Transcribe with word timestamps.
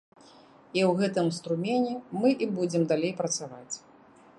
І 0.19 0.79
ў 0.85 0.91
гэтым 1.01 1.27
струмені 1.39 1.93
мы 2.23 2.35
і 2.47 2.51
будзем 2.57 2.83
далей 2.95 3.13
працаваць. 3.23 3.75